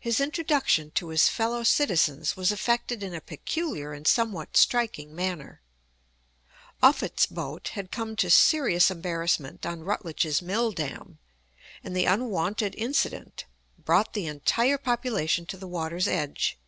His 0.00 0.18
introduction 0.20 0.90
to 0.96 1.10
his 1.10 1.28
fellow 1.28 1.62
citizens 1.62 2.36
was 2.36 2.50
effected 2.50 3.04
in 3.04 3.14
a 3.14 3.20
peculiar 3.20 3.92
and 3.92 4.04
somewhat 4.04 4.56
striking 4.56 5.14
manner. 5.14 5.60
Offutt's 6.82 7.26
boat 7.26 7.68
had 7.74 7.92
come 7.92 8.16
to 8.16 8.30
serious 8.30 8.90
embarrassment 8.90 9.64
on 9.64 9.84
Rutledge's 9.84 10.42
mill 10.42 10.72
dam, 10.72 11.20
and 11.84 11.94
the 11.94 12.04
unwonted 12.04 12.74
incident 12.74 13.44
brought 13.78 14.12
the 14.12 14.26
entire 14.26 14.76
population 14.76 15.46
to 15.46 15.56
the 15.56 15.68
water's 15.68 16.08
edge. 16.08 16.58